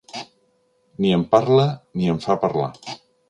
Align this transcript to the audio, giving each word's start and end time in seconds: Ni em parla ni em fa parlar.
Ni 1.03 1.11
em 1.17 1.25
parla 1.35 1.67
ni 2.01 2.11
em 2.15 2.19
fa 2.27 2.39
parlar. 2.47 2.73